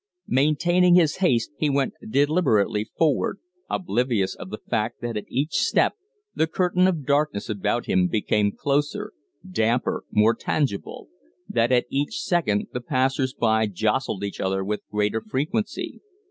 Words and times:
Maintaining 0.33 0.95
his 0.95 1.17
haste, 1.17 1.51
he 1.59 1.69
went 1.69 1.93
deliberately 2.09 2.89
forward, 2.97 3.37
oblivious 3.69 4.33
of 4.33 4.49
the 4.49 4.57
fact 4.57 4.99
that 4.99 5.15
at 5.15 5.25
each 5.27 5.53
step 5.59 5.93
the 6.33 6.47
curtain 6.47 6.87
of 6.87 7.05
darkness 7.05 7.49
about 7.49 7.85
him 7.85 8.07
became 8.07 8.51
closer, 8.51 9.13
damper, 9.47 10.03
more 10.09 10.33
tangible; 10.33 11.07
that 11.47 11.71
at 11.71 11.85
each 11.91 12.19
second 12.19 12.65
the 12.73 12.81
passers 12.81 13.35
by 13.35 13.67
jostled 13.67 14.23
each 14.23 14.39
other 14.41 14.63
with 14.63 14.81
greater 14.89 15.21
frequency. 15.21 16.01